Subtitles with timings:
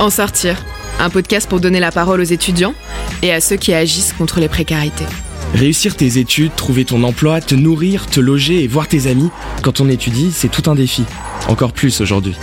[0.00, 0.56] En sortir,
[0.98, 2.74] un podcast pour donner la parole aux étudiants
[3.22, 5.06] et à ceux qui agissent contre les précarités.
[5.54, 9.30] Réussir tes études, trouver ton emploi, te nourrir, te loger et voir tes amis,
[9.62, 11.04] quand on étudie, c'est tout un défi.
[11.48, 12.34] Encore plus aujourd'hui.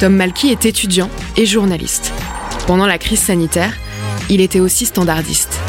[0.00, 2.12] Tom Malky est étudiant et journaliste.
[2.66, 3.74] Pendant la crise sanitaire,
[4.30, 5.60] il était aussi standardiste.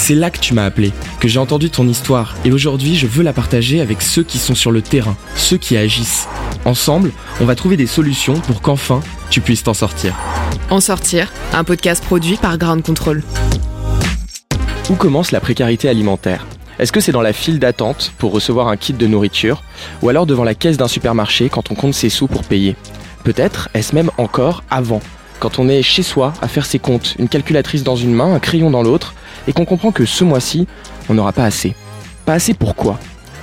[0.00, 3.22] C'est là que tu m'as appelé, que j'ai entendu ton histoire, et aujourd'hui je veux
[3.22, 6.28] la partager avec ceux qui sont sur le terrain, ceux qui agissent.
[6.64, 7.10] Ensemble,
[7.42, 10.14] on va trouver des solutions pour qu'enfin tu puisses t'en sortir.
[10.70, 13.22] En sortir, un podcast produit par Ground Control.
[14.88, 16.46] Où commence la précarité alimentaire?
[16.78, 19.62] Est-ce que c'est dans la file d'attente pour recevoir un kit de nourriture?
[20.00, 22.76] Ou alors devant la caisse d'un supermarché quand on compte ses sous pour payer?
[23.24, 25.02] Peut-être est-ce même encore avant,
[25.40, 28.40] quand on est chez soi à faire ses comptes, une calculatrice dans une main, un
[28.40, 29.14] crayon dans l'autre,
[29.48, 30.68] et qu'on comprend que ce mois-ci,
[31.08, 31.74] on n'aura pas assez.
[32.24, 33.00] Pas assez pour quoi?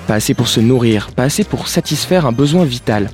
[0.07, 3.09] Pas assez pour se nourrir, pas assez pour satisfaire un besoin vital.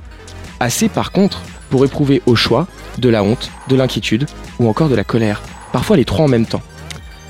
[0.59, 2.67] Assez par contre pour éprouver au choix
[2.98, 4.27] de la honte, de l'inquiétude
[4.59, 5.41] ou encore de la colère.
[5.72, 6.61] Parfois les trois en même temps.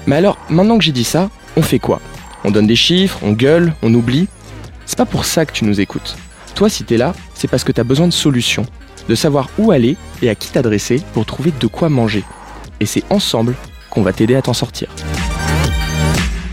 [0.08, 2.02] Mais alors, maintenant que j'ai dit ça, on fait quoi?
[2.44, 4.28] On donne des chiffres, on gueule, on oublie?
[4.88, 6.18] C'est pas pour ça que tu nous écoutes.
[6.56, 8.66] Toi, si t'es là, c'est parce que t'as besoin de solutions,
[9.08, 12.24] de savoir où aller et à qui t'adresser pour trouver de quoi manger.
[12.80, 13.54] Et c'est ensemble
[13.92, 14.90] qu'on va t'aider à t'en sortir.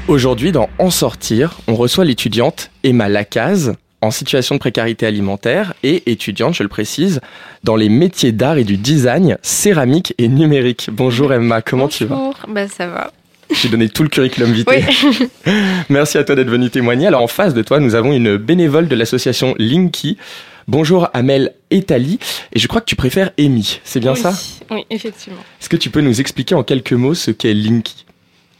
[0.08, 6.10] Aujourd'hui, dans En sortir, on reçoit l'étudiante Emma Lacaze, en situation de précarité alimentaire et
[6.10, 7.20] étudiante, je le précise,
[7.62, 10.88] dans les métiers d'art et du design, céramique et numérique.
[10.90, 13.12] Bonjour Emma, comment tu vas Bonjour, bah ça va.
[13.50, 14.80] J'ai donné tout le curriculum vitae.
[15.46, 15.52] Oui.
[15.90, 17.06] Merci à toi d'être venu témoigner.
[17.06, 20.16] Alors en face de toi, nous avons une bénévole de l'association Linky.
[20.68, 22.18] Bonjour Amel Etali,
[22.54, 24.32] et je crois que tu préfères Amy, c'est bien Oui, ça?
[24.70, 25.40] Oui, effectivement.
[25.60, 28.06] Est-ce que tu peux nous expliquer en quelques mots ce qu'est Linky?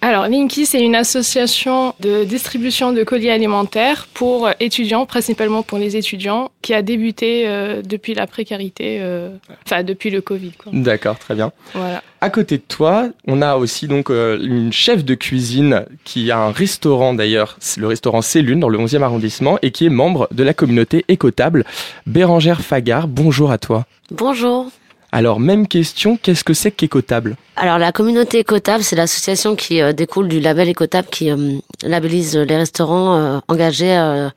[0.01, 5.97] Alors, Linky, c'est une association de distribution de colis alimentaires pour étudiants, principalement pour les
[5.97, 9.31] étudiants, qui a débuté euh, depuis la précarité, euh,
[9.67, 10.53] enfin depuis le Covid.
[10.73, 11.51] D'accord, très bien.
[11.75, 12.03] Voilà.
[12.21, 16.39] À côté de toi, on a aussi donc euh, une chef de cuisine qui a
[16.39, 20.29] un restaurant d'ailleurs, c'est le restaurant Célune dans le 11e arrondissement et qui est membre
[20.31, 21.65] de la communauté écotable.
[22.07, 23.85] Bérangère Fagard, bonjour à toi.
[24.13, 24.71] Bonjour.
[25.11, 27.37] Alors même question, qu'est-ce que c'est qu'écotable?
[27.57, 32.37] Alors la communauté écotable, c'est l'association qui euh, découle du label écotable qui euh, labellise
[32.37, 34.29] les restaurants euh, engagés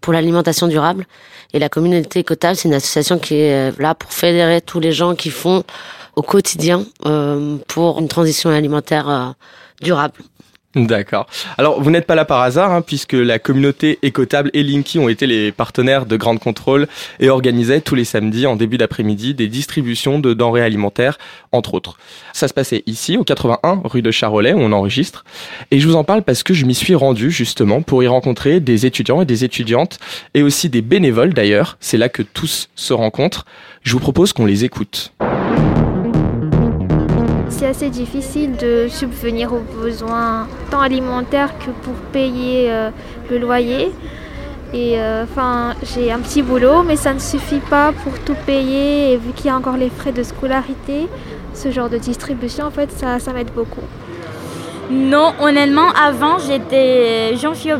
[0.00, 1.06] pour l'alimentation durable.
[1.52, 5.14] Et la communauté écotable, c'est une association qui est là pour fédérer tous les gens
[5.14, 5.64] qui font
[6.16, 6.84] au quotidien
[7.68, 9.34] pour une transition alimentaire
[9.82, 10.14] durable.
[10.74, 11.26] D'accord.
[11.58, 15.10] Alors, vous n'êtes pas là par hasard, hein, puisque la communauté écotable et Linky ont
[15.10, 16.88] été les partenaires de Grande Contrôle
[17.20, 21.18] et organisaient tous les samedis en début d'après-midi des distributions de denrées alimentaires,
[21.52, 21.98] entre autres.
[22.32, 25.24] Ça se passait ici, au 81 rue de Charolais, où on enregistre.
[25.70, 28.60] Et je vous en parle parce que je m'y suis rendu justement pour y rencontrer
[28.60, 29.98] des étudiants et des étudiantes,
[30.32, 31.76] et aussi des bénévoles d'ailleurs.
[31.80, 33.44] C'est là que tous se rencontrent.
[33.82, 35.12] Je vous propose qu'on les écoute.
[37.52, 42.90] C'est assez difficile de subvenir aux besoins tant alimentaires que pour payer euh,
[43.30, 43.92] le loyer.
[44.72, 49.12] Et euh, enfin, j'ai un petit boulot, mais ça ne suffit pas pour tout payer.
[49.12, 51.08] Et vu qu'il y a encore les frais de scolarité,
[51.52, 53.84] ce genre de distribution, en fait, ça, ça m'aide beaucoup.
[54.90, 57.78] Non, honnêtement, avant j'étais jean fille au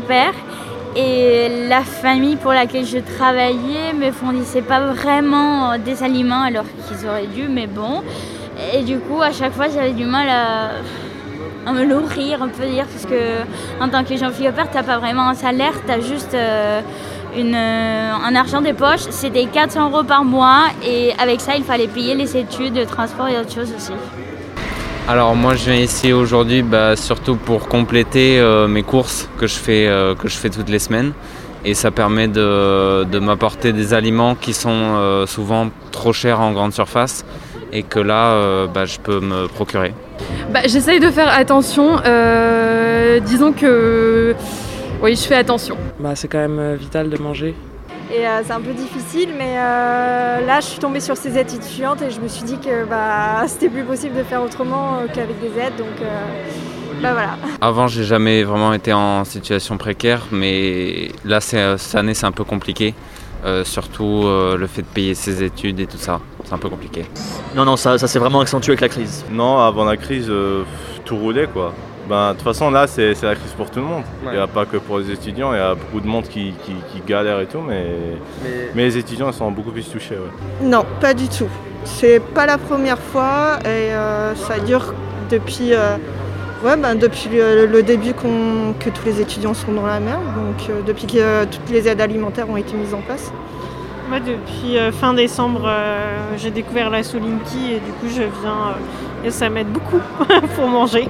[0.95, 6.65] et la famille pour laquelle je travaillais me fournissait pas vraiment euh, des aliments alors
[6.87, 8.03] qu'ils auraient dû, mais bon.
[8.71, 12.85] Et du coup, à chaque fois, j'avais du mal à, me nourrir, on peut dire,
[12.85, 13.41] parce que
[13.81, 16.81] en tant que jean fille au père, t'as pas vraiment un salaire, t'as juste euh,
[17.35, 19.07] euh, un argent des poches.
[19.09, 23.27] C'était 400 euros par mois et avec ça, il fallait payer les études, le transport
[23.27, 23.93] et autres choses aussi.
[25.05, 29.55] Alors moi je viens ici aujourd'hui bah, surtout pour compléter euh, mes courses que je,
[29.55, 31.11] fais, que je fais toutes les semaines
[31.65, 37.25] et ça permet de, m'apporter des aliments qui sont souvent trop chers en grande surface
[37.73, 39.93] et que là euh, bah, je peux me procurer.
[40.53, 41.97] Bah, J'essaye de faire attention.
[42.05, 44.35] euh, disons que
[45.01, 45.75] oui, je fais attention.
[45.99, 47.53] Bah, c'est quand même euh, vital de manger.
[48.13, 51.51] Et euh, c'est un peu difficile, mais euh, là, je suis tombée sur ces aides
[51.51, 55.07] étudiantes et je me suis dit que bah, c'était plus possible de faire autrement euh,
[55.13, 55.75] qu'avec des aides.
[55.77, 56.05] Donc, euh,
[57.01, 57.35] bah voilà.
[57.59, 62.31] Avant j'ai jamais vraiment été en situation précaire mais là c'est- cette année c'est un
[62.31, 62.93] peu compliqué.
[63.45, 66.69] Euh, surtout euh, le fait de payer ses études et tout ça, c'est un peu
[66.69, 67.05] compliqué.
[67.55, 69.23] Non, non, ça, ça s'est vraiment accentué avec la crise.
[69.31, 70.63] Non, avant la crise, euh,
[71.05, 71.73] tout roulait quoi.
[72.09, 74.03] Ben, de toute façon, là, c'est c'est la crise pour tout le monde.
[74.25, 76.53] Il n'y a pas que pour les étudiants, il y a beaucoup de monde qui,
[76.65, 77.85] qui, qui galère et tout, mais,
[78.75, 78.83] mais...
[78.83, 80.15] les étudiants ils sont beaucoup plus touchés.
[80.15, 80.67] ouais.
[80.67, 81.47] Non, pas du tout.
[81.85, 84.93] C'est pas la première fois et euh, ça dure
[85.29, 85.95] depuis, euh,
[86.65, 90.23] ouais, ben, depuis le, le début qu'on- que tous les étudiants sont dans la merde,
[90.35, 93.31] donc euh, depuis que euh, toutes les aides alimentaires ont été mises en place.
[94.13, 98.69] Moi, depuis euh, fin décembre, euh, j'ai découvert la Solinki et du coup, je viens
[98.69, 99.97] euh, et ça m'aide beaucoup
[100.55, 101.07] pour manger.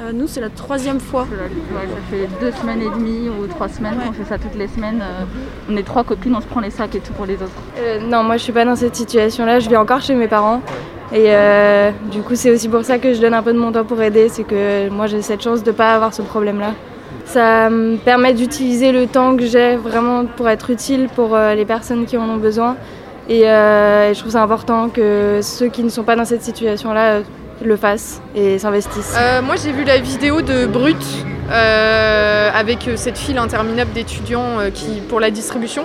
[0.00, 1.26] Euh, nous, c'est la troisième fois.
[1.30, 5.02] Ça fait deux semaines et demie ou trois semaines qu'on fait ça toutes les semaines.
[5.02, 5.24] Euh,
[5.70, 7.52] on est trois copines, on se prend les sacs et tout pour les autres.
[7.78, 10.62] Euh, non, moi je suis pas dans cette situation-là, je vis encore chez mes parents.
[11.12, 13.70] Et euh, du coup, c'est aussi pour ça que je donne un peu de mon
[13.70, 16.72] temps pour aider, c'est que moi j'ai cette chance de pas avoir ce problème-là.
[17.28, 21.66] Ça me permet d'utiliser le temps que j'ai vraiment pour être utile pour euh, les
[21.66, 22.74] personnes qui en ont besoin.
[23.28, 26.42] Et, euh, et je trouve ça important que ceux qui ne sont pas dans cette
[26.42, 27.22] situation-là euh,
[27.62, 29.14] le fassent et s'investissent.
[29.44, 30.96] Moi, j'ai vu la vidéo de Brut
[31.50, 35.84] avec cette file interminable d'étudiants qui pour la distribution.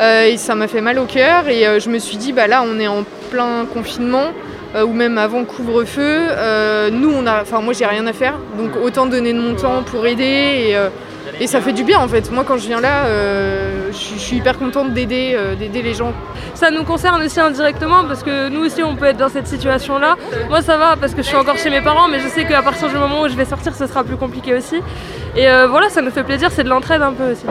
[0.00, 1.46] Et ça m'a fait mal au cœur.
[1.48, 4.32] Et je me suis dit, bah là, on est en plein confinement.
[4.74, 6.00] Euh, ou même avant couvre-feu,
[6.30, 9.54] Euh, nous on a, enfin moi j'ai rien à faire, donc autant donner de mon
[9.54, 10.24] temps pour aider
[10.68, 10.88] et, euh,
[11.40, 12.30] et ça fait du bien en fait.
[12.30, 13.04] Moi quand je viens là,
[13.90, 16.12] je suis- hyper contente d'aider, d'aider les gens.
[16.54, 20.16] Ça nous concerne aussi indirectement parce que nous aussi on peut être dans cette situation-là.
[20.48, 22.62] Moi ça va parce que je suis encore chez mes parents, mais je sais qu'à
[22.62, 24.78] partir du moment où je vais sortir, ce sera plus compliqué aussi.
[25.36, 27.46] Et voilà, ça nous fait plaisir, c'est de l'entraide un peu aussi.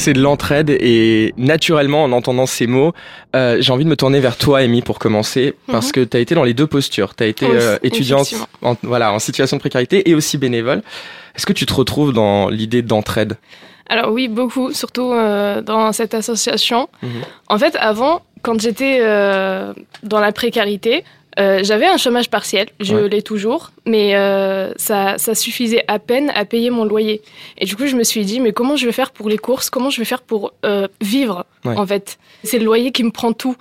[0.00, 2.94] C'est de l'entraide et naturellement, en entendant ces mots,
[3.36, 5.92] euh, j'ai envie de me tourner vers toi, Amy, pour commencer, parce Mhm.
[5.92, 7.14] que tu as été dans les deux postures.
[7.14, 8.32] Tu as été Oui, euh, étudiante
[8.62, 10.80] en, voilà, en situation de précarité et aussi bénévole.
[11.36, 13.36] Est-ce que tu te retrouves dans l'idée d'entraide?
[13.90, 16.88] Alors oui, beaucoup, surtout euh, dans cette association.
[17.02, 17.10] Mhm.
[17.48, 19.00] En fait, avant, quand j'étais
[20.02, 21.04] dans la précarité,
[21.38, 23.08] euh, j'avais un chômage partiel, je Ouais.
[23.08, 27.22] l'ai toujours, mais euh, ça, ça suffisait à peine à payer mon loyer.
[27.58, 29.70] Et du coup, je me suis dit, mais comment je vais faire pour les courses?
[29.70, 31.76] Comment je vais faire pour euh, vivre, Ouais.
[31.76, 32.18] en fait?
[32.42, 33.54] C'est le loyer qui me prend tout.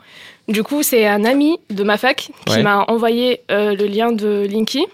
[0.47, 2.63] Du coup, c'est un ami de ma fac qui Ouais.
[2.63, 4.85] m'a envoyé euh, le lien de Linky.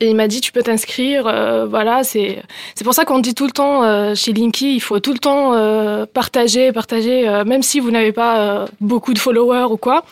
[0.00, 2.42] Et il m'a dit, tu peux t'inscrire, euh, voilà, c'est...
[2.74, 5.18] C'est pour ça qu'on dit tout le temps euh, chez Linky, il faut tout le
[5.18, 9.76] temps euh, partager, partager, euh, même si vous n'avez pas euh, beaucoup de followers ou
[9.76, 10.04] quoi.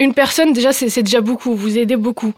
[0.00, 2.32] Une personne, déjà, c'est c'est déjà beaucoup, vous aidez beaucoup.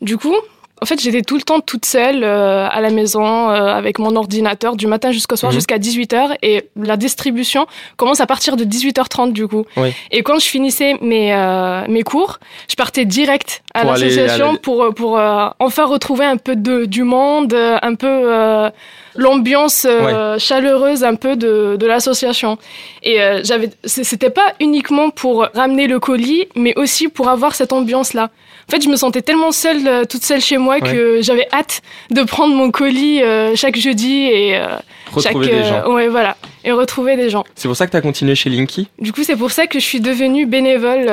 [0.00, 0.34] Du coup,
[0.82, 4.16] en fait, j'étais tout le temps toute seule euh, à la maison euh, avec mon
[4.16, 5.56] ordinateur du matin jusqu'au soir Mhm.
[5.58, 7.66] jusqu'à 18h et la distribution
[7.96, 9.64] commence à partir de 18h30 du coup.
[9.76, 9.92] Oui.
[10.10, 12.38] Et quand je finissais mes, euh, mes cours,
[12.68, 16.84] je partais direct à Pour l'association la- pour, pour euh, enfin retrouver un peu de,
[16.86, 18.70] du monde, euh, un peu euh,
[19.16, 22.58] l'ambiance euh, chaleureuse un peu de, de l'association.
[23.02, 27.72] Et euh, j'avais, c'était pas uniquement pour ramener le colis, mais aussi pour avoir cette
[27.72, 28.30] ambiance-là.
[28.70, 31.82] En fait, je me sentais tellement seule, euh, toute seule chez moi, que j'avais hâte
[32.12, 34.66] de prendre mon colis euh, chaque jeudi et euh,
[35.10, 35.92] Retrouver chaque, des gens.
[35.92, 37.42] ouais, voilà, et retrouver des gens.
[37.56, 38.86] C'est pour ça que tu as continué chez Linky?
[39.00, 41.10] Du coup, c'est pour ça que je suis devenue bénévole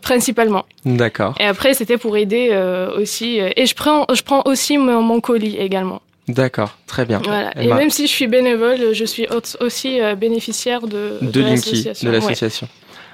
[0.00, 0.64] principalement.
[0.86, 1.34] D'accord.
[1.38, 2.50] Et après, c'était pour aider
[2.96, 3.38] aussi.
[3.38, 6.00] et je prends, je prends aussi mon, mon colis également.
[6.28, 7.20] D'accord, très bien.
[7.22, 7.50] Voilà.
[7.60, 12.68] Et même si je suis bénévole, je suis au- aussi bénéficiaire de, de de l'association.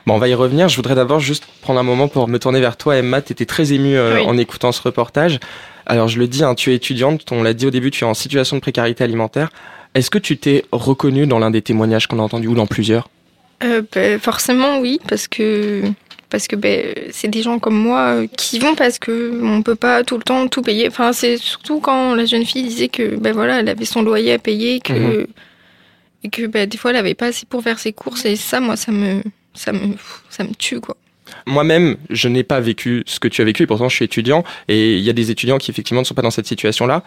[0.09, 0.71] Bon, on va y revenir.
[0.71, 3.21] Je voudrais d'abord juste prendre un moment pour me tourner vers toi, Emma.
[3.21, 4.23] Tu étais très émue euh, Oui.
[4.27, 5.39] en écoutant ce reportage.
[5.85, 8.07] Alors, je le dis, hein, tu es étudiante, on l'a dit au début, tu es
[8.07, 9.51] en situation de précarité alimentaire.
[9.95, 13.11] Est-ce que tu t'es reconnue dans l'un des témoignages qu'on a entendus ou dans plusieurs?
[13.63, 15.83] Euh, ben, forcément oui parce que
[16.31, 19.75] parce que ben, c'est des gens comme moi euh, qui vont parce que on peut
[19.75, 20.87] pas tout le temps tout payer.
[20.89, 24.33] Enfin c'est surtout quand la jeune fille disait que ben voilà elle avait son loyer
[24.35, 25.27] à payer que Mhm.
[26.25, 28.61] et que ben, des fois elle avait pas assez pour faire ses courses et ça
[28.61, 29.23] moi ça me
[29.59, 29.97] ça me
[30.31, 30.97] ça me tue quoi.
[31.47, 34.45] Moi-même, je n'ai pas vécu ce que tu as vécu, et pourtant je suis étudiant,
[34.67, 37.03] et il y a des étudiants qui effectivement ne sont pas dans cette situation-là.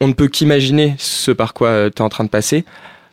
[0.00, 2.64] On ne peut qu'imaginer ce par quoi tu es en train de passer.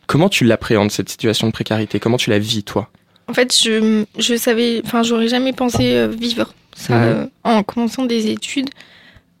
[0.06, 2.00] Comment tu l'appréhendes, cette situation de précarité?
[2.00, 2.88] Comment tu la vis, toi?
[3.28, 8.04] En fait, je, je savais, enfin, j'aurais jamais pensé euh, vivre ça euh, en commençant
[8.04, 8.70] des études.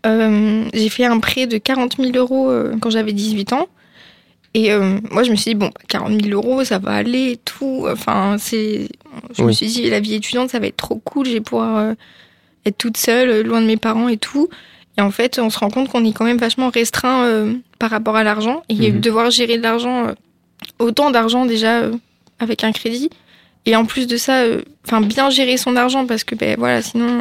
[0.06, 3.68] Euh, j'ai fait un prêt de 40 000 euros euh, quand j'avais 18 ans.
[4.54, 7.36] Et euh, moi, je me suis dit, bon, 40 000 euros, ça va aller et
[7.36, 7.86] tout.
[7.90, 8.88] Enfin, c'est.
[9.36, 11.26] Je me suis dit, la vie étudiante, ça va être trop cool.
[11.26, 11.94] Je vais pouvoir euh,
[12.64, 14.48] être toute seule, euh, loin de mes parents et tout.
[14.98, 17.90] Et en fait, on se rend compte qu'on est quand même vachement restreint euh, par
[17.90, 18.62] rapport à l'argent.
[18.70, 19.00] Et Mhm.
[19.00, 20.12] devoir gérer de l'argent, euh,
[20.78, 21.92] autant d'argent déjà euh,
[22.38, 23.10] avec un crédit.
[23.66, 26.80] Et en plus de ça, euh, enfin bien gérer son argent parce que ben voilà,
[26.82, 27.20] sinon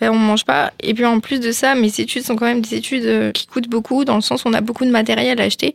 [0.00, 0.72] ben, on mange pas.
[0.80, 3.46] Et puis en plus de ça, mes études sont quand même des études euh, qui
[3.46, 5.74] coûtent beaucoup dans le sens où on a beaucoup de matériel à acheter.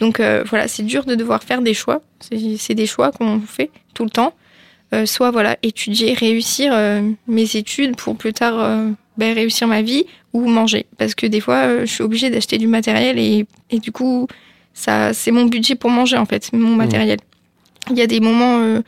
[0.00, 2.00] Donc euh, voilà, c'est dur de devoir faire des choix.
[2.20, 4.34] C'est des choix qu'on fait tout le temps.
[4.94, 8.54] Euh, soit voilà, étudier, réussir euh, mes études pour plus tard
[9.16, 10.86] ben, réussir ma vie ou manger.
[10.96, 14.28] Parce que des fois, je suis obligée d'acheter du matériel et, et du coup,
[14.74, 17.18] ça c'est mon budget pour manger en fait, mon matériel.
[17.90, 18.80] Il y a des moments,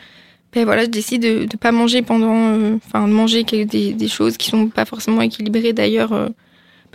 [0.53, 4.09] ben voilà, je décide de ne pas manger pendant, euh, enfin de manger des, des
[4.09, 6.29] choses qui sont pas forcément équilibrées d'ailleurs euh,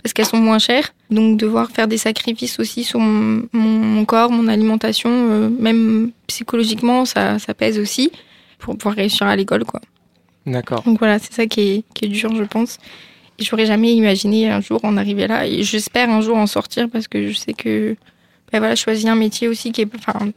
[0.02, 0.92] parce qu'elles sont moins chères.
[1.10, 7.04] Donc devoir faire des sacrifices aussi sur mon, mon corps, mon alimentation, euh, même psychologiquement,
[7.04, 8.10] ça, ça pèse aussi
[8.58, 9.64] pour pouvoir réussir à l'école.
[9.64, 9.80] quoi.
[10.46, 10.82] D'accord.
[10.82, 12.78] Donc voilà, c'est ça qui est, qui est dur, je pense.
[13.38, 15.46] Et j'aurais jamais imaginé un jour en arriver là.
[15.46, 17.96] Et j'espère un jour en sortir parce que je sais que
[18.52, 19.88] ben voilà, je choisis un métier aussi qui est.
[19.96, 20.30] Enfin,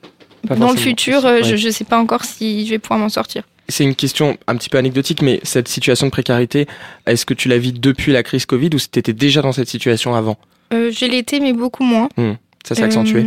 [0.56, 1.58] dans le futur, euh, ouais.
[1.58, 3.44] je ne sais pas encore si je vais pouvoir m'en sortir.
[3.70, 6.68] C'est une question un petit peu anecdotique, mais cette situation de précarité,
[7.06, 9.68] est-ce que tu la vis depuis la crise Covid ou tu étais déjà dans cette
[9.68, 10.38] situation avant
[10.74, 12.08] Euh, je l'étais, mais beaucoup moins.
[12.18, 12.34] Hmm,
[12.66, 13.26] Ça s'est accentué.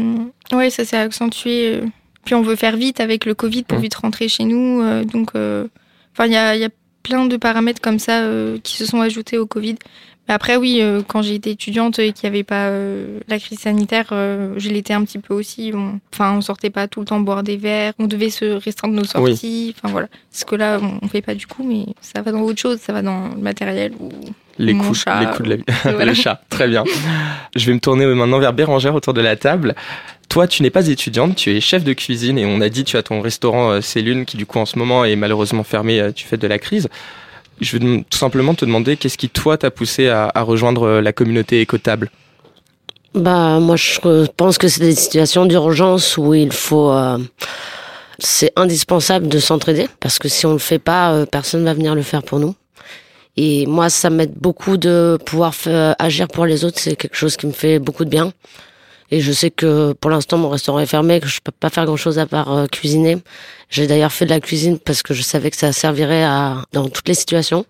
[0.52, 1.74] Oui, ça s'est accentué.
[1.74, 1.80] euh.
[2.24, 3.82] Puis on veut faire vite avec le Covid pour Mhm.
[3.84, 4.80] vite rentrer chez nous.
[4.82, 5.66] euh, donc, euh,
[6.14, 6.70] enfin, il y a, il y a
[7.02, 9.76] plein de paramètres comme ça euh, qui se sont ajoutés au Covid.
[10.32, 14.06] Après, oui, euh, quand été étudiante et qu'il n'y avait pas euh, la crise sanitaire,
[14.12, 15.72] euh, je l'étais un petit peu aussi.
[15.74, 17.94] On- Enfin, on sortait pas tout le temps boire des verres.
[17.98, 19.08] On devait se restreindre nos Oui.
[19.08, 19.74] sorties.
[19.82, 20.08] Enfin voilà.
[20.30, 22.78] Ce que là, on, fait pas du coup, mais ça va dans autre chose.
[22.78, 24.10] Ça va dans le matériel ou
[24.58, 25.62] Les coups, chat, les coups de la vie.
[25.68, 26.04] ou- voilà.
[26.04, 26.84] le chat, très bien.
[27.56, 29.74] Je vais me tourner maintenant vers Bérangère autour de la table.
[30.28, 32.96] Toi, tu n'es pas étudiante, tu es chef de cuisine et on a dit tu
[32.96, 36.12] as ton restaurant euh, C'est Lune qui du coup en ce moment est malheureusement fermé
[36.12, 36.88] du fait de la crise.
[37.60, 41.12] Je vais tout simplement te demander qu'est-ce qui toi t'a poussé à, rejoindre euh, la
[41.12, 42.10] communauté écotable?
[43.14, 46.90] Bah, moi, je pense que c'est des situations d'urgence où il faut.
[46.90, 47.18] euh,
[48.18, 51.94] c'est indispensable de s'entraider parce que si on le fait pas, euh, personne va venir
[51.94, 52.54] le faire pour nous.
[53.36, 55.54] Et moi, ça m'aide beaucoup de pouvoir
[55.98, 56.78] agir pour les autres.
[56.78, 58.32] C'est quelque chose qui me fait beaucoup de bien.
[59.10, 61.84] Et je sais que pour l'instant, mon restaurant est fermé, que je peux pas faire
[61.84, 63.18] grand chose à part euh, cuisiner.
[63.68, 66.88] J'ai d'ailleurs fait de la cuisine parce que je savais que ça servirait à, dans
[66.88, 67.66] toutes les situations.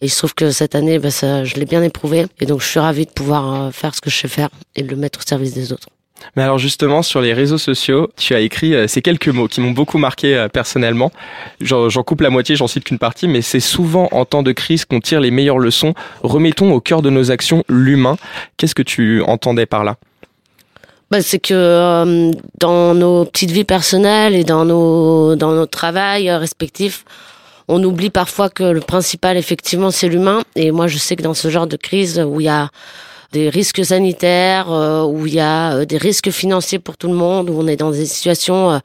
[0.00, 2.26] Et il se trouve que cette année, bah, ça, je l'ai bien éprouvé.
[2.40, 4.82] Et donc, je suis ravie de pouvoir euh, faire ce que je sais faire et
[4.82, 5.88] le mettre au service des autres.
[6.36, 9.60] Mais alors justement, sur les réseaux sociaux, tu as écrit euh, ces quelques mots qui
[9.60, 11.12] m'ont beaucoup marqué euh, personnellement.
[11.60, 14.84] J'en coupe la moitié, j'en cite qu'une partie, mais c'est souvent en temps de crise
[14.84, 15.94] qu'on tire les meilleures leçons.
[16.22, 18.16] Remettons au cœur de nos actions l'humain.
[18.56, 19.96] Qu'est-ce que tu entendais par là?
[21.10, 26.28] Bah, c'est que euh, dans nos petites vies personnelles et dans nos dans notre travail
[26.30, 27.04] euh, respectifs,
[27.66, 30.42] on oublie parfois que le principal effectivement c'est l'humain.
[30.54, 32.70] Et moi je sais que dans ce genre de crise où il y a
[33.32, 37.14] des risques sanitaires, euh, où il y a euh, des risques financiers pour tout le
[37.14, 38.78] monde, où on est dans des situations euh,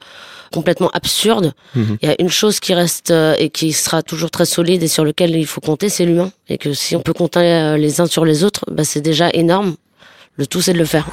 [0.52, 1.98] complètement absurdes, Mhm.
[2.00, 5.04] il y a une chose qui reste et qui sera toujours très solide et sur
[5.04, 6.30] lequel il faut compter, c'est l'humain.
[6.48, 9.74] Et que si on peut compter les uns sur les autres, bah, c'est déjà énorme.
[10.36, 11.06] Le tout c'est de le faire.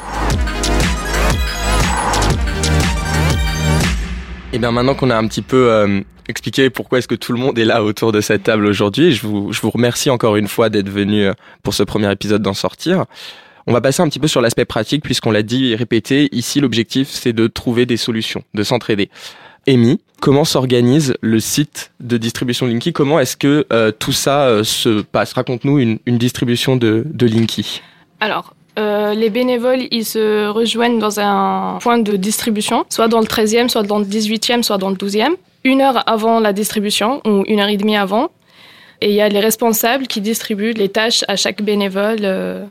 [4.53, 7.39] Et bien maintenant qu'on a un petit peu euh, expliqué pourquoi est-ce que tout le
[7.39, 10.48] monde est là autour de cette table aujourd'hui, je vous, je vous remercie encore une
[10.48, 11.33] fois d'être venu euh,
[11.63, 13.05] pour ce premier épisode d'en sortir.
[13.65, 16.60] On va passer un petit peu sur l'aspect pratique puisqu'on l'a dit et répété, ici
[16.60, 19.10] l'objectif c'est de trouver des solutions, de s'entraider.
[19.67, 22.93] Amy, comment s'organise le site de distribution Linky?
[22.93, 25.33] Comment est-ce que euh, tout ça euh, se passe?
[25.33, 27.81] Raconte-nous une, une distribution de, de Linky.
[28.19, 33.25] Alors, euh, les bénévoles, ils se rejoignent dans un point de distribution, soit dans le
[33.27, 37.44] 13e, soit dans le 18e, soit dans le 12e, une heure avant la distribution ou
[37.48, 38.30] une heure et demie avant.
[39.01, 42.63] Et il y a les responsables qui distribuent les tâches à chaque bénévole euh,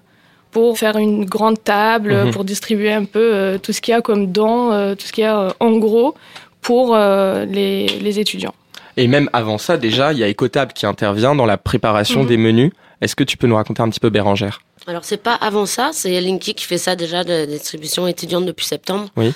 [0.50, 2.30] pour faire une grande table, Mhm.
[2.32, 5.24] pour distribuer un peu euh, tout ce qu'il y a comme dons, tout ce qu'il
[5.24, 6.14] y a en gros
[6.60, 8.54] pour les, les étudiants.
[8.96, 12.26] Et même avant ça, déjà, il y a Ecotab qui intervient dans la préparation Mhm.
[12.28, 12.72] des menus.
[13.00, 14.60] Est-ce que tu peux nous raconter un petit peu Bérangère?
[14.86, 18.46] Alors c'est pas avant ça, c'est Linky qui fait ça déjà de la distribution étudiante
[18.46, 19.08] depuis septembre.
[19.16, 19.32] Oui.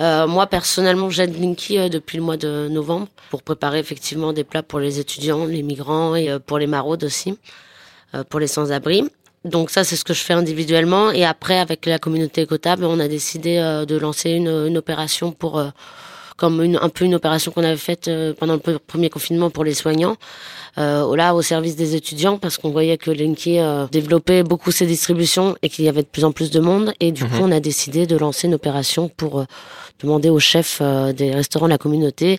[0.00, 4.44] Euh, moi personnellement j'aide Linky euh, depuis le mois de novembre pour préparer effectivement des
[4.44, 7.36] plats pour les étudiants, les migrants et euh, pour les maraudes aussi,
[8.14, 9.04] euh, pour les sans-abri.
[9.44, 13.00] Donc ça c'est ce que je fais individuellement et après avec la communauté écotable on
[13.00, 15.68] a décidé euh, de lancer une, une opération pour euh,
[16.38, 19.50] comme une, un peu une opération qu'on avait faite euh, pendant le pre- premier confinement
[19.50, 20.16] pour les soignants,
[20.78, 24.86] euh, là au service des étudiants parce qu'on voyait que Linky euh, développait beaucoup ses
[24.86, 27.30] distributions et qu'il y avait de plus en plus de monde et du Mhm.
[27.30, 29.44] coup on a décidé de lancer une opération pour euh,
[30.00, 32.38] demander aux chefs euh, des restaurants de la communauté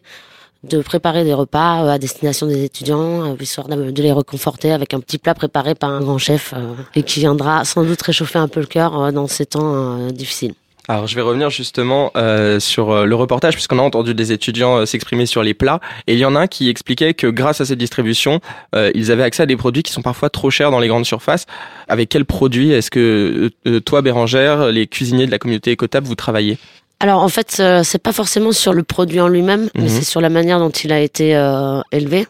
[0.64, 5.18] de préparer des repas à destination des étudiants, histoire de, les réconforter avec un petit
[5.18, 6.54] plat préparé par un grand chef
[6.96, 10.54] et qui viendra sans doute réchauffer un peu le cœur dans ces temps difficiles.
[10.92, 14.78] Alors, je vais revenir justement euh, sur euh, le reportage, puisqu'on a entendu des étudiants
[14.78, 15.80] euh, s'exprimer sur les plats.
[16.08, 18.40] Et il y en a un qui expliquait que grâce à cette distribution,
[18.74, 21.06] euh, ils avaient accès à des produits qui sont parfois trop chers dans les grandes
[21.06, 21.46] surfaces.
[21.90, 26.16] Avec quels produits est-ce que euh, toi, Bérangère, les cuisiniers de la communauté Ecotable, vous
[26.16, 26.58] travaillez?
[27.00, 29.90] Alors en fait, euh, c'est pas forcément sur le produit en lui-même, mais Mhm.
[29.90, 32.26] c'est sur la manière dont il a été euh, élevé.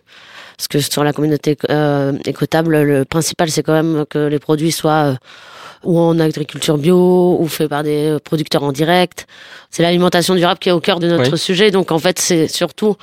[0.59, 4.73] Parce que sur la communauté euh, écotable, le principal c'est quand même que les produits
[4.73, 5.15] soient euh,
[5.85, 9.25] ou en agriculture bio ou faits par des producteurs en direct.
[9.71, 11.37] C'est l'alimentation durable qui est au cœur de notre Oui.
[11.39, 11.71] sujet.
[11.71, 12.97] Donc en fait, c'est surtout,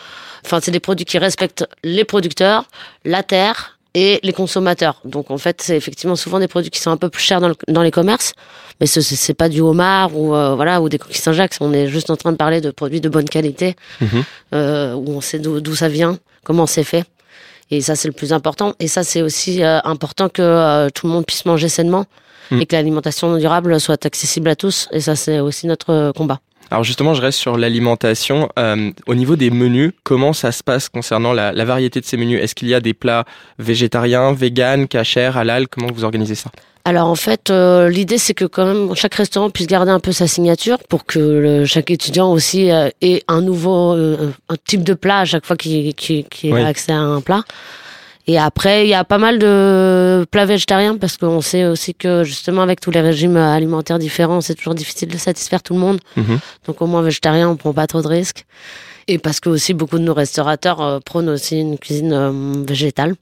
[0.45, 2.67] enfin, c'est des produits qui respectent les producteurs,
[3.07, 5.01] la terre et les consommateurs.
[5.07, 7.49] Donc en fait, c'est effectivement souvent des produits qui sont un peu plus chers dans,
[7.49, 8.35] le- dans les commerces,
[8.79, 11.57] mais ce c'est pas du homard ou euh, voilà ou des coquilles Saint-Jacques.
[11.63, 13.75] On est juste en train de parler de produits de bonne qualité
[14.53, 17.05] euh, où on sait d'où ça vient, comment c'est fait.
[17.71, 18.75] Et ça, c'est le plus important.
[18.79, 22.07] Et ça, c'est aussi euh, important que euh, tout le monde puisse manger sainement
[22.51, 22.61] Mm.
[22.61, 24.89] et que l'alimentation durable soit accessible à tous.
[24.93, 26.41] Et ça, c'est aussi notre euh, combat.
[26.71, 28.49] Alors justement, je reste sur l'alimentation.
[28.59, 32.17] Euh, au niveau des menus, comment ça se passe concernant la, la variété de ces
[32.17, 32.41] menus?
[32.43, 33.25] Est-ce qu'il y a des plats
[33.59, 35.69] végétariens, véganes, cachers, halal?
[35.69, 36.51] Comment vous organisez ça?
[36.85, 40.13] Alors en fait, euh, l'idée c'est que quand même chaque restaurant puisse garder un peu
[40.13, 44.85] sa signature pour que le- chaque étudiant aussi euh, ait un nouveau euh, un type
[44.85, 45.93] de plat à chaque fois qu'il
[46.45, 46.61] Oui.
[46.61, 47.43] a accès à un plat.
[48.29, 52.25] Et après, il y a pas mal de plats végétariens parce qu'on sait aussi que
[52.25, 56.01] justement avec tous les régimes alimentaires différents, c'est toujours difficile de satisfaire tout le monde.
[56.17, 56.39] Mhm.
[56.67, 58.45] Donc au moins végétarien, on prend pas trop de risques.
[59.09, 62.33] Et parce que aussi beaucoup de nos restaurateurs euh, prônent aussi une cuisine euh,
[62.67, 63.15] végétale.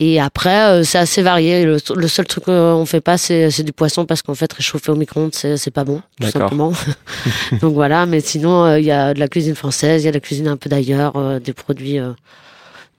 [0.00, 1.64] Et après, euh, c'est assez varié.
[1.64, 4.96] Le, le seul truc qu'on fait pas, c'est du poisson parce qu'en fait, réchauffer au
[4.96, 6.72] micro-ondes, c'est pas bon, tout simplement.
[7.60, 10.16] Donc voilà, mais sinon, il y a de la cuisine française, il y a de
[10.16, 12.00] la cuisine un peu d'ailleurs, des produits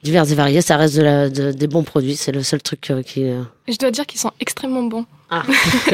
[0.03, 0.62] divers et variés.
[0.62, 2.15] Ça reste de la, de- des bons produits.
[2.15, 3.24] C'est le seul truc euh, qui.
[3.25, 5.05] euh, Je dois dire qu'ils sont extrêmement bons.
[5.33, 5.43] Ah.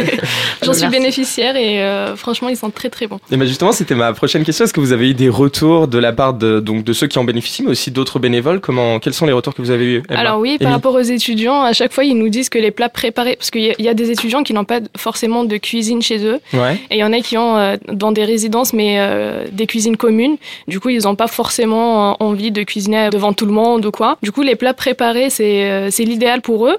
[0.64, 3.20] J'en suis bénéficiaire et euh, franchement, ils sont très très bons.
[3.32, 4.66] Et ben justement, c'était ma prochaine question.
[4.66, 7.18] Est-ce que vous avez eu des retours de la part de, donc, de ceux qui
[7.20, 8.60] en bénéficient, mais aussi d'autres bénévoles?
[8.60, 11.62] Comment, Quels sont les retours que vous avez eus Alors oui, par rapport aux étudiants,
[11.64, 13.86] à chaque fois, ils nous disent que les plats préparés, parce qu'il y, a- il
[13.86, 16.76] y a des étudiants qui n'ont pas forcément de cuisine chez eux, Ouais.
[16.90, 19.98] et il y en a qui ont euh, dans des résidences, mais euh, des cuisines
[19.98, 20.38] communes.
[20.68, 24.18] Du coup, ils n'ont pas forcément envie de cuisiner devant tout le monde ou quoi.
[24.22, 26.78] Du coup, les plats préparés, c'est euh, c'est l'idéal pour eux.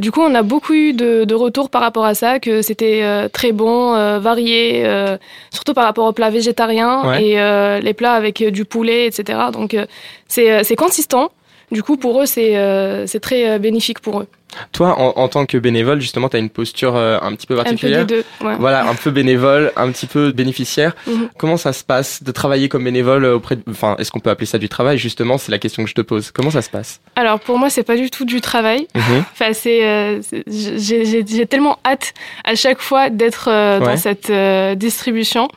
[0.00, 3.00] Du coup, on a beaucoup eu de, de retours par rapport à ça, que c'était
[3.02, 5.16] euh, très bon, euh, varié, euh,
[5.50, 7.22] surtout par rapport aux plats végétariens Ouais.
[7.24, 9.38] et euh, les plats avec euh, du poulet, etc.
[9.52, 9.86] Donc, euh,
[10.26, 11.30] c'est euh, c'est consistant.
[11.70, 14.26] Du coup, pour eux, c'est euh, très euh, bénéfique pour eux.
[14.72, 17.54] Toi, en, en tant que bénévole, justement, tu as une posture euh, un petit peu
[17.54, 18.04] Un peu particulière.
[18.04, 18.56] des deux, ouais.
[18.58, 20.96] Voilà, un peu bénévole, un petit peu bénéficiaire.
[21.06, 21.28] Mhm.
[21.38, 23.62] Comment ça se passe de travailler comme bénévole auprès de...
[23.70, 26.00] Enfin, est-ce qu'on peut appeler ça du travail Justement, c'est la question que je te
[26.00, 26.30] pose.
[26.32, 27.00] Comment ça se passe?
[27.16, 28.88] Alors, pour moi, c'est pas du tout du travail.
[28.96, 29.24] Mhm.
[29.32, 33.78] Enfin, c'est, euh, j'ai tellement hâte à chaque fois d'être Ouais.
[33.86, 34.30] dans cette
[34.78, 35.48] distribution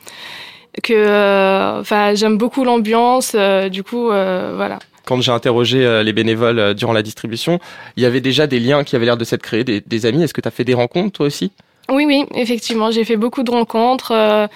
[0.82, 3.34] que enfin, j'aime beaucoup l'ambiance.
[3.70, 4.78] du coup, voilà.
[5.04, 7.60] Quand j'ai interrogé euh, les bénévoles euh, durant la distribution,
[7.96, 10.22] il y avait déjà des liens qui avaient l'air de s'être créés, des, des amis.
[10.22, 11.52] Est-ce que tu as fait des rencontres toi aussi?
[11.90, 14.10] Oui, oui, effectivement, j'ai fait beaucoup de rencontres.
[14.12, 14.46] euh,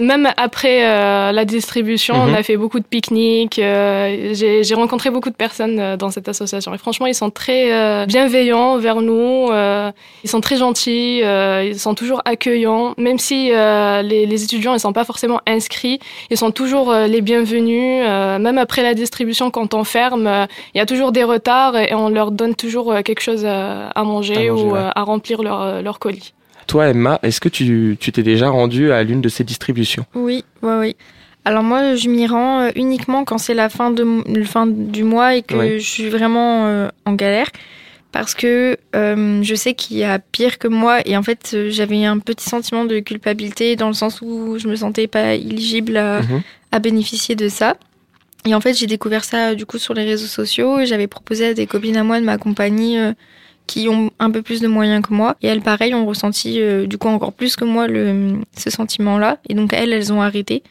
[0.00, 2.30] même après euh, la distribution, Mhm.
[2.30, 3.58] on a fait beaucoup de pique-niques.
[3.58, 6.72] euh, j'ai rencontré beaucoup de personnes euh, dans cette association.
[6.74, 9.48] Et franchement, ils sont très euh, bienveillants vers nous.
[9.50, 9.90] euh,
[10.24, 11.20] ils sont très gentils.
[11.22, 12.94] euh, ils sont toujours accueillants.
[12.96, 15.98] Même si euh, les, les étudiants ne sont pas forcément inscrits,
[16.30, 18.02] ils sont toujours euh, les bienvenus.
[18.06, 21.76] euh, même après la distribution, quand on ferme, euh, il y a toujours des retards
[21.76, 24.78] et on leur donne toujours euh, quelque chose à, à manger, À manger, ou ouais.
[24.78, 26.32] euh, à remplir leur, leur colis.
[26.68, 30.04] Toi, Emma, est-ce que tu tu t'es déjà rendue à l'une de ces distributions?
[30.14, 30.96] Oui, oui, oui.
[31.44, 35.02] Alors moi, je m'y rends euh, uniquement quand c'est la fin, de, le fin du
[35.02, 37.48] mois et que je suis vraiment euh, en galère.
[38.12, 42.04] Parce que euh, je sais qu'il y a pire que moi et en fait j'avais
[42.06, 46.20] un petit sentiment de culpabilité dans le sens où je me sentais pas éligible à,
[46.22, 46.42] Mhm.
[46.72, 47.76] à bénéficier de ça.
[48.46, 51.48] Et en fait j'ai découvert ça du coup sur les réseaux sociaux et j'avais proposé
[51.48, 53.12] à des copines à moi de ma compagnie euh,
[53.68, 55.36] qui ont un peu plus de moyens que moi.
[55.42, 59.38] Et elles, pareil, ont ressenti euh, du coup encore plus que moi le, ce sentiment-là.
[59.48, 60.64] Et donc elles, elles ont arrêté.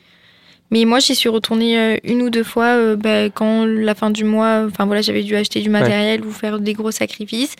[0.71, 4.09] Mais moi, j'y suis retournée euh, une ou deux fois euh, bah, quand la fin
[4.09, 7.55] du mois, enfin voilà, j'avais dû acheter du matériel ou faire des gros sacrifices.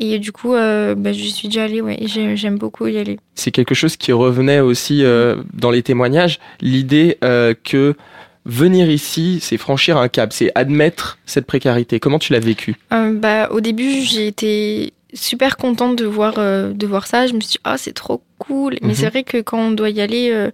[0.00, 3.18] Et du coup, euh, bah, j'y suis déjà allée, ouais, j'aime beaucoup y aller.
[3.34, 7.94] C'est quelque chose qui revenait aussi euh, dans les témoignages, l'idée que
[8.46, 12.00] venir ici, c'est franchir un cap, c'est admettre cette précarité.
[12.00, 12.76] Comment tu l'as vécu?
[12.92, 17.26] Euh, bah, au début, j'ai été super contente de voir, euh, de voir ça.
[17.26, 18.76] Je me suis dit, ah, c'est trop cool.
[18.82, 18.94] Mais Mhm.
[18.94, 20.50] c'est vrai que quand on doit y aller, euh,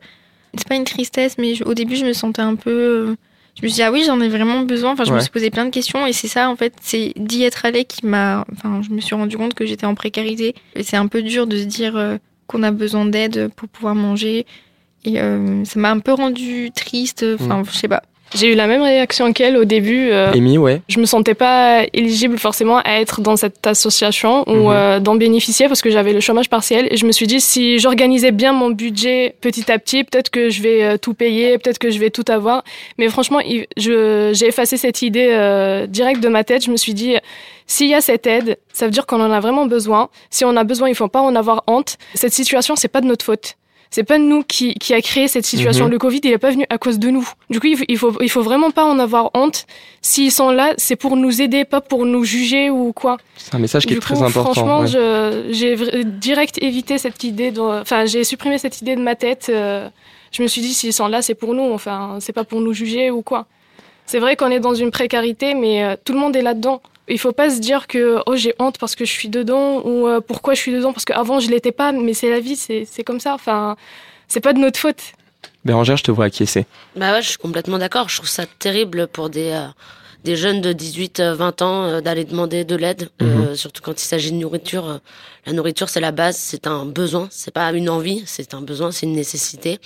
[0.55, 3.17] c'est pas une tristesse, mais je- au début, je me sentais un peu.
[3.57, 4.93] je me suis dit, ah oui, j'en ai vraiment besoin.
[4.93, 6.07] Enfin, je me suis posé plein de questions.
[6.07, 8.47] Et c'est ça, en fait, c'est d'y être allé qui m'a.
[8.53, 10.55] Enfin, je me suis rendu compte que j'étais en précarité.
[10.77, 14.47] Et c'est un peu dur de se dire qu'on a besoin d'aide pour pouvoir manger.
[15.05, 17.25] Et euh, ça m'a un peu rendu triste.
[17.41, 17.65] Enfin, Mhm.
[17.71, 18.03] je sais pas.
[18.33, 20.11] J'ai eu la même réaction qu'elle au début.
[20.13, 20.83] euh, Amy, ouais.
[20.89, 24.71] je me sentais pas éligible forcément à être dans cette association ou Mhm.
[24.71, 27.81] euh, d'en bénéficier parce que j'avais le chômage partiel et je me suis dit si
[27.81, 31.79] j'organisais bien mon budget petit à petit peut-être que je vais euh, tout payer peut-être
[31.81, 32.63] que je vais tout avoir
[32.99, 33.41] mais franchement
[33.77, 37.15] j'ai effacé cette idée euh, directe de ma tête je me suis dit
[37.67, 40.57] s'il y a cette aide ça veut dire qu'on en a vraiment besoin si on
[40.57, 43.57] a besoin il faut pas en avoir honte cette situation c'est pas de notre faute
[43.91, 45.87] c'est pas nous qui, qui a créé cette situation.
[45.87, 45.91] Mhm.
[45.91, 47.29] Le Covid, il est pas venu à cause de nous.
[47.51, 49.67] Du coup, il faut, il faut, il faut vraiment pas en avoir honte.
[50.01, 53.19] S'ils sont là, c'est pour nous aider, pas pour nous juger ou quoi.
[53.37, 54.53] C'est un message qui Du est très important.
[54.53, 55.49] Franchement, ouais.
[55.51, 57.51] j'ai direct évité cette idée.
[57.51, 59.47] De, enfin, j'ai supprimé cette idée de ma tête.
[59.49, 59.89] euh,
[60.31, 61.73] je me suis dit, s'ils sont là, c'est pour nous.
[61.73, 63.47] Enfin, c'est pas pour nous juger ou quoi.
[64.07, 66.81] C'est vrai qu'on est dans une précarité, mais euh, tout le monde est là-dedans.
[67.11, 70.07] Il faut pas se dire que oh j'ai honte parce que je suis dedans ou
[70.07, 71.93] euh, pourquoi je suis dedans parce qu'avant je l'étais pas.
[71.93, 73.35] Mais c'est la vie, c'est c'est comme ça.
[73.35, 73.77] Enfin,
[74.29, 75.13] c'est pas de notre faute.
[75.65, 76.67] Bérangère, je te vois acquiescer.
[76.97, 78.09] Bah ouais, je suis complètement d'accord.
[78.09, 79.67] Je trouve ça terrible pour des, euh,
[80.25, 84.01] des jeunes de 18, euh, 20 ans euh, d'aller demander de l'aide, euh, surtout quand
[84.01, 85.01] il s'agit de nourriture.
[85.47, 88.91] La nourriture, c'est la base, c'est un besoin, c'est pas une envie, c'est un besoin,
[88.91, 89.79] c'est une nécessité.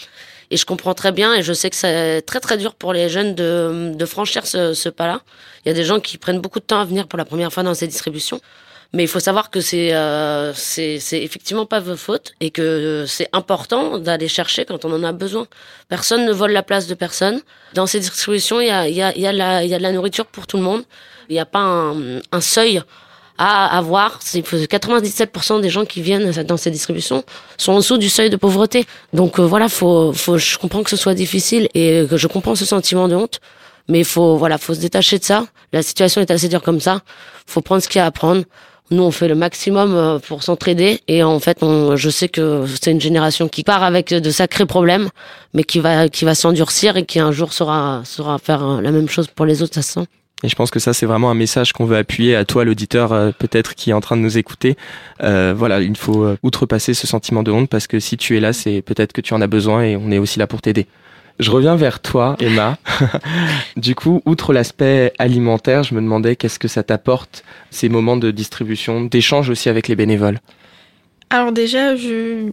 [0.55, 3.09] Et je comprends très bien, et je sais que c'est très très dur pour les
[3.09, 5.21] jeunes de, franchir ce, pas-là.
[5.65, 7.53] Il y a des gens qui prennent beaucoup de temps à venir pour la première
[7.53, 8.41] fois dans ces distributions.
[8.93, 13.99] Mais il faut savoir que c'est euh, effectivement pas votre faute et que c'est important
[13.99, 15.49] d'aller chercher quand on en a besoin.
[15.89, 17.41] Personne ne vole la place de personne.
[17.73, 20.85] Dans ces distributions, il y a de la nourriture pour tout le monde.
[21.29, 21.93] Il n'y a pas
[22.31, 22.81] un seuil
[23.39, 24.19] à avoir.
[24.23, 27.25] C'est 97% des gens qui viennent dans ces distributions
[27.57, 28.87] sont en dessous du seuil de pauvreté.
[29.13, 32.55] Donc euh, voilà, faut faut je comprends que ce soit difficile et que je comprends
[32.55, 33.41] ce sentiment de honte.
[33.89, 35.47] Mais faut, voilà, faut se détacher de ça.
[35.73, 37.01] La situation est assez dure comme ça.
[37.47, 38.43] Faut prendre ce qu'il y a à prendre.
[38.91, 41.01] Nous, on fait le maximum euh, pour s'entraider.
[41.09, 44.67] Et en fait, on, je sais que c'est une génération qui part avec de sacrés
[44.67, 45.09] problèmes,
[45.53, 49.09] mais qui va, qui va s'endurcir et qui un jour saura, saura faire la même
[49.09, 50.07] chose pour les autres, ça se sent.
[50.43, 53.13] Et je pense que ça, c'est vraiment un message qu'on veut appuyer à toi, l'auditeur,
[53.13, 54.77] euh, peut-être qui est en train de nous écouter.
[55.23, 58.41] Euh, voilà, il faut euh, outrepasser ce sentiment de honte parce que si tu es
[58.41, 60.87] là, c'est peut-être que tu en as besoin et on est aussi là pour t'aider.
[61.41, 62.77] Je reviens vers toi, Emma.
[63.77, 68.31] du coup, outre l'aspect alimentaire, je me demandais qu'est-ce que ça t'apporte, ces moments de
[68.31, 70.41] distribution, d'échange aussi avec les bénévoles?
[71.31, 72.51] Alors déjà, je,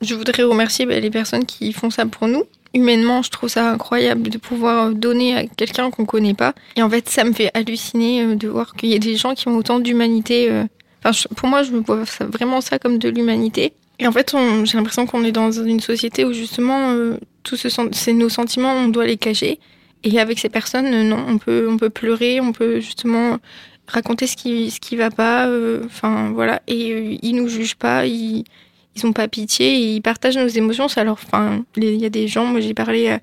[0.00, 2.44] je voudrais remercier bah, les personnes qui font ça pour nous.
[2.74, 6.54] Humainement, je trouve ça incroyable de pouvoir donner à quelqu'un qu'on connaît pas.
[6.76, 9.34] Et en fait, ça me fait halluciner euh, de voir qu'il y a des gens
[9.34, 10.48] qui ont autant d'humanité.
[10.50, 10.64] euh.
[11.04, 13.72] Enfin, pour moi, je vois vraiment ça comme de l'humanité.
[13.98, 18.10] Et en fait, j'ai l'impression qu'on est dans une société où justement, euh, tous ce
[18.10, 19.58] nos sentiments, on doit les cacher.
[20.04, 23.38] Et avec ces personnes, euh, non, on peut, on peut pleurer, on peut justement
[23.86, 25.46] raconter ce qui, ce qui va pas.
[25.46, 26.62] euh, Enfin, voilà.
[26.66, 28.06] Et euh, ils nous jugent pas,
[28.96, 30.88] ils ont pas pitié, et ils partagent nos émotions.
[30.88, 33.18] Ça leur, enfin, il y a des gens, moi j'ai parlé euh,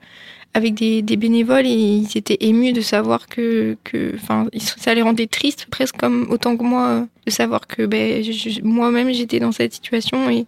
[0.53, 5.27] avec des, bénévoles et ils étaient émus de savoir que, que, enfin, ça les rendait
[5.27, 8.23] tristes presque comme autant que moi euh, de savoir que, ben,
[8.63, 10.45] moi-même j'étais dans cette situation et,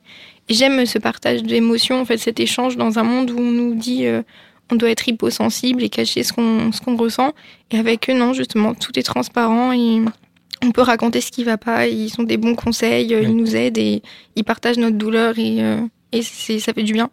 [0.49, 3.75] et j'aime ce partage d'émotions, en fait, cet échange dans un monde où on nous
[3.75, 4.23] dit euh,
[4.71, 7.33] on doit être hyposensible et cacher ce qu'on ce qu'on ressent.
[7.71, 10.01] Et avec eux, non, justement, tout est transparent et
[10.63, 11.87] on peut raconter ce qui va pas.
[11.87, 14.01] Ils ont des bons conseils, euh, ils nous aident et
[14.35, 15.77] ils partagent notre douleur et, euh,
[16.11, 17.09] et ça fait du bien.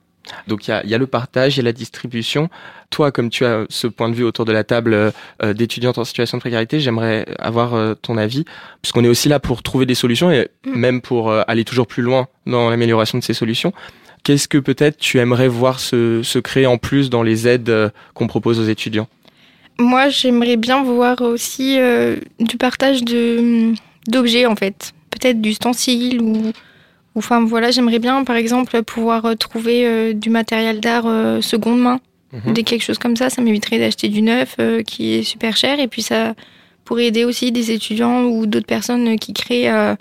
[0.47, 2.51] Donc il y a, il y a le partage, il y a la distribution.
[2.91, 6.05] Toi, comme tu as ce point de vue autour de la table euh, d'étudiantes en
[6.05, 8.45] situation de précarité, j'aimerais avoir euh, ton avis,
[8.83, 12.29] puisqu'on est aussi là pour trouver des solutions et même pour aller toujours plus loin
[12.47, 13.73] dans l'amélioration de ces solutions.
[14.23, 18.27] Qu'est-ce que peut-être tu aimerais voir se, se créer en plus dans les aides qu'on
[18.27, 19.09] propose aux étudiants?
[19.81, 23.73] Moi, j'aimerais bien voir aussi euh, du partage de
[24.09, 26.33] d'objets en fait, peut-être d'ustensiles ou
[27.15, 31.41] ou, enfin voilà, j'aimerais bien par exemple pouvoir euh, trouver euh, du matériel d'art euh,
[31.41, 32.01] seconde main,
[32.33, 32.53] Mhm.
[32.53, 35.89] des quelque chose comme ça, ça m'éviterait d'acheter du neuf qui est super cher et
[35.89, 36.35] puis ça
[36.85, 39.97] pourrait aider aussi des étudiants ou d'autres personnes qui créent à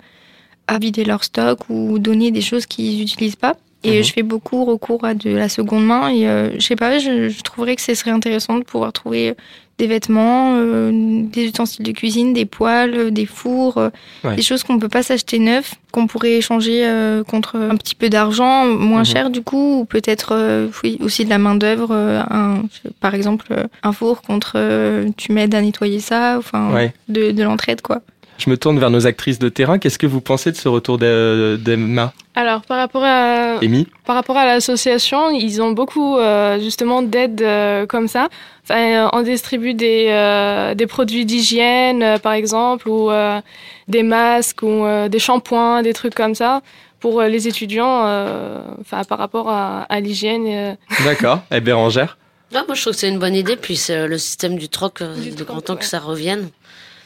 [0.78, 3.56] vider leur stock ou donner des choses qu'ils n'utilisent pas.
[3.82, 4.04] Et Mhm.
[4.04, 7.30] je fais beaucoup recours à de la seconde main et euh, je sais pas, je,
[7.30, 9.34] je trouverais que ce serait intéressant de pouvoir trouver
[9.78, 10.90] des vêtements, euh,
[11.24, 13.90] des ustensiles de cuisine, des poêles, euh, des fours, euh,
[14.24, 14.34] Ouais.
[14.36, 18.08] des choses qu'on peut pas s'acheter neuf, qu'on pourrait échanger euh, contre un petit peu
[18.08, 19.04] d'argent, moins Mhm.
[19.06, 22.62] cher du coup, ou peut-être euh, oui, aussi de la main d'œuvre, euh, un-
[23.00, 26.92] par exemple un four contre euh, tu m'aides à nettoyer ça, enfin Ouais.
[27.08, 28.02] de, de l'entraide quoi.
[28.38, 29.78] Je me tourne vers nos actrices de terrain.
[29.78, 32.12] Qu'est-ce que vous pensez de ce retour d'E- d'Emma?
[32.36, 33.88] Alors, par rapport à, Amy?
[34.06, 38.28] par rapport à l'association, ils ont beaucoup euh, justement d'aides euh, comme ça.
[38.62, 43.40] Enfin, euh, on distribue des, euh, des produits d'hygiène, euh, par exemple, ou euh,
[43.88, 46.62] des masques, ou euh, des shampoings, des trucs comme ça,
[47.00, 50.44] pour euh, les étudiants, euh, enfin, par rapport à, à l'hygiène.
[50.46, 50.74] euh.
[51.04, 51.40] D'accord.
[51.50, 52.18] Et Bérangère
[52.54, 53.56] Ah, moi, je trouve que c'est une bonne idée.
[53.56, 56.50] Puis euh, le système du troc, euh, de grand temps que ça revienne.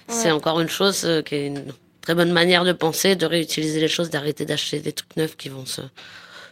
[0.09, 1.65] C'est encore une chose euh, qui est une
[2.01, 5.49] très bonne manière de penser, de réutiliser les choses, d'arrêter d'acheter des trucs neufs qui
[5.49, 5.81] vont se,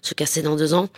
[0.03, 0.89] se casser dans deux ans.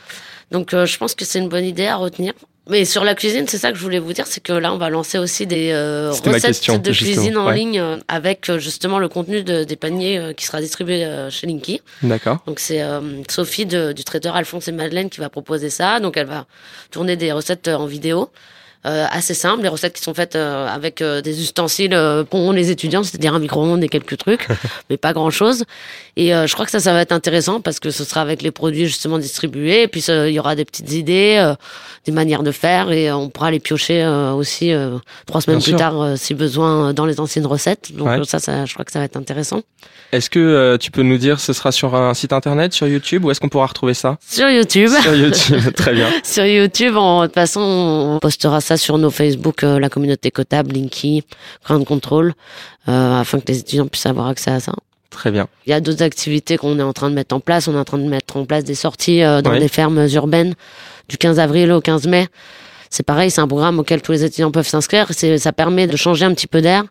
[0.50, 2.32] Donc, euh, je pense que c'est une bonne idée à retenir.
[2.68, 4.76] Mais sur la cuisine, c'est ça que je voulais vous dire, c'est que là, on
[4.78, 7.56] va lancer aussi des euh, recettes question, de justement, cuisine en ouais.
[7.56, 11.28] ligne euh, avec euh, justement le contenu de- des paniers euh, qui sera distribué euh,
[11.28, 11.80] chez Linky.
[12.04, 12.38] D'accord.
[12.46, 15.98] Donc c'est euh, Sophie de- du traiteur Alphonse et Madeleine qui va proposer ça.
[15.98, 16.46] Donc elle va
[16.92, 18.30] tourner des recettes euh, en vidéo.
[18.84, 22.52] Euh, assez simples, des recettes qui sont faites euh, avec euh, des ustensiles euh, pour
[22.52, 24.48] les étudiants, c'est-à-dire un micro-ondes et quelques trucs,
[24.90, 25.64] mais pas grand-chose.
[26.16, 28.42] Et euh, je crois que ça, ça va être intéressant parce que ce sera avec
[28.42, 29.82] les produits justement distribués.
[29.82, 31.54] Et puis il y aura des petites idées, euh,
[32.06, 35.64] des manières de faire, et on pourra les piocher euh, aussi euh, trois semaines Bien
[35.64, 35.78] plus sûr.
[35.78, 37.92] tard si besoin dans les anciennes recettes.
[37.94, 38.18] Donc Ouais.
[38.24, 39.62] ça, ça, je crois que ça va être intéressant.
[40.12, 43.24] Est-ce que euh, tu peux nous dire ce sera sur un site internet, sur YouTube,
[43.24, 44.18] ou est-ce qu'on pourra retrouver ça?
[44.28, 44.90] Sur YouTube.
[45.00, 46.08] Sur YouTube, très bien.
[46.24, 46.96] sur YouTube.
[46.96, 51.24] En, de toute façon, on postera ça sur nos Facebook, euh, la communauté Cotable, Linky,
[51.64, 52.34] Ground Control,
[52.88, 54.72] euh, afin que les étudiants puissent avoir accès à ça.
[55.10, 55.46] Très bien.
[55.66, 57.68] Il y a d'autres activités qu'on est en train de mettre en place.
[57.68, 59.58] On est en train de mettre en place des sorties euh, dans Oui.
[59.60, 60.54] des fermes urbaines
[61.08, 62.28] du 15 avril au 15 mai.
[62.88, 65.08] C'est pareil, c'est un programme auquel tous les étudiants peuvent s'inscrire.
[65.38, 66.84] Ça permet de changer un petit peu d'air,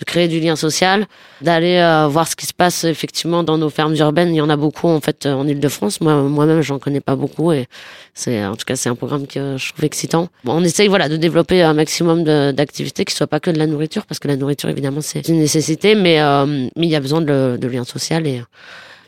[0.00, 1.06] de créer du lien social,
[1.42, 4.34] d'aller euh, voir ce qui se passe effectivement dans nos fermes urbaines.
[4.34, 6.00] Il y en a beaucoup en fait euh, en Ile-de-France.
[6.00, 7.66] Moi, moi-même, j'en connais pas beaucoup et
[8.14, 10.28] c'est, en tout cas, c'est un programme que je trouve excitant.
[10.44, 13.66] Bon, on essaye voilà de développer un maximum d'activités qui soient pas que de la
[13.66, 17.20] nourriture, parce que la nourriture évidemment c'est une nécessité, mais euh, il y a besoin
[17.20, 18.42] de, de lien social et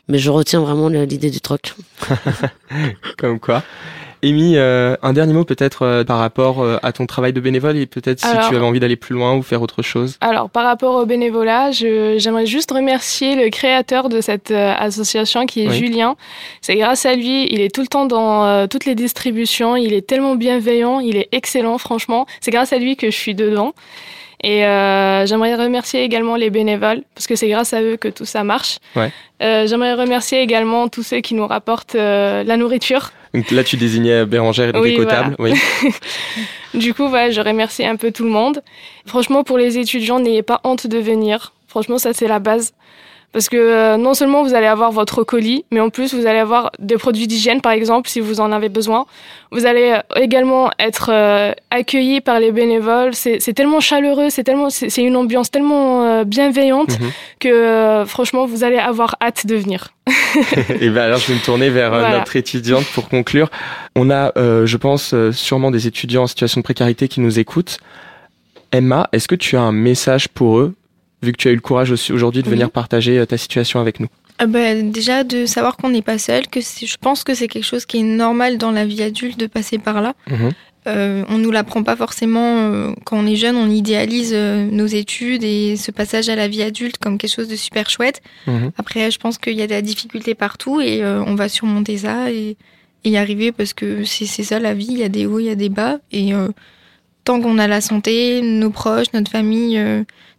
[0.09, 1.75] mais je retiens vraiment l'idée du troc.
[3.17, 3.63] Comme quoi.
[4.23, 7.75] Amy, euh, un dernier mot peut-être euh, par rapport euh, à ton travail de bénévole
[7.77, 10.17] et peut-être si Alors- tu avais envie d'aller plus loin ou faire autre chose.
[10.21, 15.45] Alors, par rapport au bénévolat, je- j'aimerais juste remercier le créateur de cette euh, association
[15.45, 15.75] qui est Oui.
[15.77, 16.15] Julien.
[16.61, 19.93] C'est grâce à lui, il est tout le temps dans euh, toutes les distributions, il
[19.93, 22.25] est tellement bienveillant, il est excellent, franchement.
[22.39, 23.73] C'est grâce à lui que je suis dedans.
[24.45, 28.25] Et euh, j'aimerais remercier également les bénévoles, parce que c'est grâce à eux que tout
[28.25, 28.77] ça marche.
[28.95, 29.09] Ouais.
[29.41, 33.11] Euh, j'aimerais remercier également tous ceux qui nous rapportent euh, la nourriture.
[33.33, 35.31] Donc là, tu désignais Bérangère et Oui, voilà.
[35.39, 35.53] Oui.
[36.73, 38.63] Du coup, voilà, je remercie un peu tout le monde.
[39.05, 41.53] Franchement, pour les étudiants, n'ayez pas honte de venir.
[41.67, 42.73] Franchement, ça, c'est la base.
[43.33, 46.37] Parce que euh, non seulement vous allez avoir votre colis, mais en plus, vous allez
[46.37, 49.07] avoir des produits d'hygiène, par exemple, si vous en avez besoin.
[49.51, 53.15] Vous allez euh, également être euh, accueillis par les bénévoles.
[53.15, 57.09] C'est tellement chaleureux, c'est tellement, c'est une ambiance tellement euh, bienveillante Mhm.
[57.39, 59.89] que, franchement, vous allez avoir hâte de venir.
[60.79, 62.19] et ben alors, je vais me tourner vers Voilà.
[62.19, 63.49] notre étudiante pour conclure.
[63.95, 67.77] On a, je pense, sûrement des étudiants en situation de précarité qui nous écoutent.
[68.71, 70.73] Emma, est-ce que tu as un message pour eux,
[71.23, 72.53] vu que tu as eu le courage aussi aujourd'hui de Oui.
[72.53, 74.07] venir partager euh, ta situation avec nous
[74.41, 77.65] Euh, bah, déjà de savoir qu'on n'est pas seul, que je pense que c'est quelque
[77.65, 80.13] chose qui est normal dans la vie adulte de passer par là.
[80.29, 80.51] Mhm.
[80.85, 84.85] Euh, on nous l'apprend pas forcément euh, quand on est jeune, on idéalise euh, nos
[84.85, 88.21] études et ce passage à la vie adulte comme quelque chose de super chouette.
[88.47, 88.71] Mhm.
[88.77, 92.31] Après, je pense qu'il y a de la difficulté partout et on va surmonter ça
[92.31, 92.57] et,
[93.05, 95.45] et y arriver parce que c'est ça la vie, il y a des hauts, il
[95.45, 96.31] y a des bas et
[97.23, 99.81] tant qu'on a la santé, nos proches, notre famille,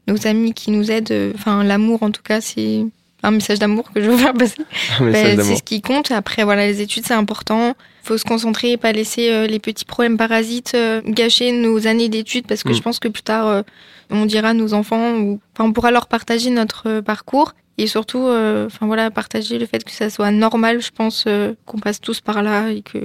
[0.06, 2.84] nos amis qui nous aident, euh, enfin l'amour en tout cas, c'est
[3.22, 4.60] un message d'amour que je veux faire passer.
[5.00, 6.10] Ben, c'est ce qui compte.
[6.10, 7.74] Après, voilà, les études, c'est important.
[8.02, 12.10] faut se concentrer et pas laisser euh, les petits problèmes parasites euh, gâcher nos années
[12.10, 12.74] d'études parce que Mm.
[12.74, 13.62] je pense que plus tard, euh,
[14.10, 18.18] on dira à nos enfants ou enfin, on pourra leur partager notre parcours et surtout,
[18.28, 20.80] enfin voilà, partager le fait que ça soit normal.
[20.82, 21.24] Je pense
[21.66, 22.98] qu'on passe tous par là et que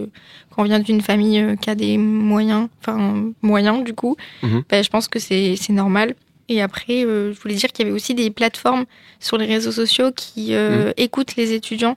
[0.52, 4.64] quand on vient d'une famille qui a des moyens, enfin moyens du coup, Mhm.
[4.70, 6.14] ben, je pense que c'est c'est normal.
[6.50, 8.86] Et après, euh, je voulais dire qu'il y avait aussi des plateformes
[9.20, 10.94] sur les réseaux sociaux qui euh, Mhm.
[10.98, 11.96] écoutent les étudiants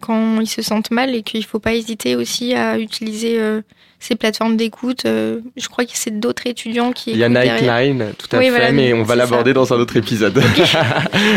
[0.00, 3.62] quand ils se sentent mal et qu'il ne faut pas hésiter aussi à utiliser euh,
[4.00, 5.04] ces plateformes d'écoute.
[5.06, 7.28] Je crois que c'est d'autres étudiants qui Il y a.
[7.30, 10.34] Nightline, tout à Oui, fait, voilà, mais on va l'aborder dans un autre épisode.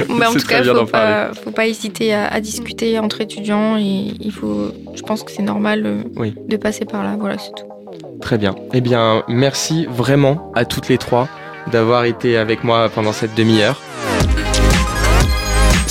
[0.10, 0.86] Mais en C'est tout cas, parler.
[0.92, 5.32] pas, faut pas hésiter à, à discuter entre étudiants et il faut, je pense que
[5.32, 6.34] c'est normal Oui.
[6.50, 7.16] de passer par là.
[7.18, 7.68] Voilà, c'est tout.
[8.20, 8.54] Très bien.
[8.74, 11.30] Eh bien, merci vraiment à toutes les trois
[11.72, 13.80] d'avoir été avec moi pendant cette demi-heure.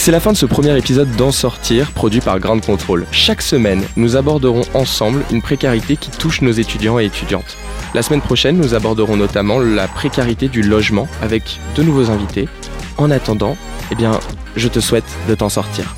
[0.06, 3.06] C'est la fin de ce premier épisode d'En Sortir, produit par Grand Control.
[3.10, 7.56] Chaque semaine, nous aborderons ensemble une précarité qui touche nos étudiants et étudiantes.
[7.92, 12.48] La semaine prochaine, nous aborderons notamment la précarité du logement avec de nouveaux invités.
[12.98, 13.56] En attendant,
[13.90, 14.20] eh bien,
[14.54, 15.96] je te souhaite de t'en sortir.